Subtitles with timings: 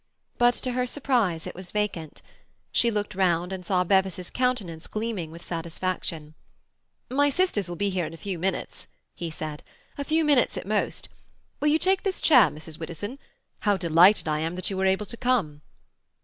[0.39, 2.23] But to her surprise it was vacant.
[2.71, 6.33] She looked round and saw Bevis's countenance gleaming with satisfaction.
[7.11, 9.61] "My sisters will be here in a few minutes," he said.
[9.99, 11.07] "A few minutes at most.
[11.59, 12.79] Will you take this chair, Mrs.
[12.79, 13.19] Widdowson?
[13.59, 15.61] How delighted I am that you were able to come!"